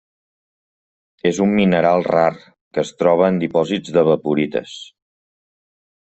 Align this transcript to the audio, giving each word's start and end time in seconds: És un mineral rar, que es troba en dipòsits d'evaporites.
És 1.31 1.41
un 1.43 1.51
mineral 1.57 2.05
rar, 2.07 2.31
que 2.77 2.81
es 2.83 2.91
troba 3.01 3.27
en 3.33 3.37
dipòsits 3.43 3.93
d'evaporites. 3.99 4.73